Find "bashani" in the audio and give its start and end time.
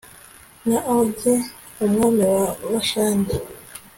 2.71-3.29